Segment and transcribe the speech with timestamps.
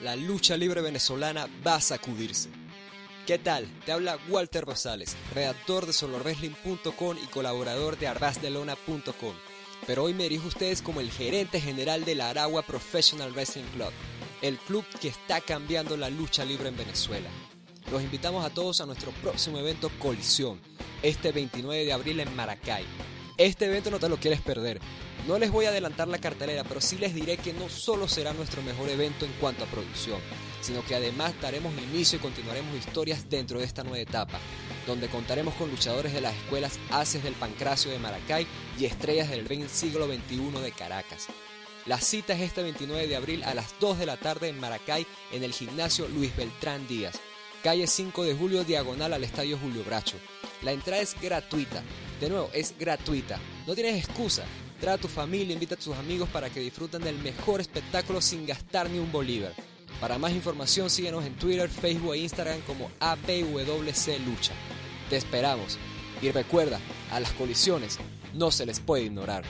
[0.00, 2.50] la lucha libre venezolana va a sacudirse.
[3.26, 3.66] ¿Qué tal?
[3.84, 9.34] Te habla Walter Rosales, redactor de solorwrestling.com y colaborador de arbazdelona.com.
[9.86, 13.64] Pero hoy me dirijo a ustedes como el gerente general de la Aragua Professional Wrestling
[13.74, 13.90] Club,
[14.42, 17.28] el club que está cambiando la lucha libre en Venezuela.
[17.90, 20.60] Los invitamos a todos a nuestro próximo evento Colisión,
[21.02, 22.84] este 29 de abril en Maracay.
[23.38, 24.80] Este evento no te lo quieres perder.
[25.26, 28.32] No les voy a adelantar la cartelera, pero sí les diré que no solo será
[28.32, 30.20] nuestro mejor evento en cuanto a producción,
[30.62, 34.38] sino que además daremos inicio y continuaremos historias dentro de esta nueva etapa,
[34.86, 38.46] donde contaremos con luchadores de las escuelas Haces del Pancracio de Maracay
[38.78, 41.26] y estrellas del siglo XXI de Caracas.
[41.84, 45.06] La cita es este 29 de abril a las 2 de la tarde en Maracay
[45.32, 47.20] en el gimnasio Luis Beltrán Díaz,
[47.62, 50.16] calle 5 de julio diagonal al Estadio Julio Bracho.
[50.62, 51.82] La entrada es gratuita,
[52.20, 54.44] de nuevo, es gratuita, no tienes excusa.
[54.80, 58.46] Trae a tu familia, invita a tus amigos para que disfruten del mejor espectáculo sin
[58.46, 59.52] gastar ni un bolívar.
[60.00, 64.52] Para más información síguenos en Twitter, Facebook e Instagram como APWC Lucha.
[65.08, 65.78] Te esperamos.
[66.20, 67.98] Y recuerda, a las colisiones
[68.34, 69.44] no se les puede ignorar.